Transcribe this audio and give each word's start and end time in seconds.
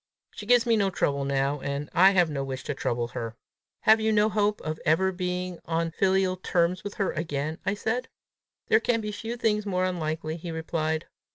She 0.31 0.47
gives 0.47 0.65
me 0.65 0.75
no 0.77 0.89
trouble 0.89 1.25
now, 1.25 1.59
and 1.59 1.87
I 1.93 2.09
have 2.09 2.27
no 2.31 2.43
wish 2.43 2.63
to 2.63 2.73
trouble 2.73 3.09
her." 3.09 3.35
"Have 3.81 3.99
you 4.01 4.11
no 4.11 4.29
hope 4.29 4.59
of 4.61 4.79
ever 4.83 5.11
being 5.11 5.59
on 5.65 5.91
filial 5.91 6.37
terms 6.37 6.83
with 6.83 6.95
her 6.95 7.11
again?" 7.11 7.59
I 7.67 7.75
said. 7.75 8.07
"There 8.65 8.79
can 8.79 9.01
be 9.01 9.11
few 9.11 9.37
things 9.37 9.63
more 9.63 9.85
unlikely," 9.85 10.37
he 10.37 10.49
replied. 10.49 11.05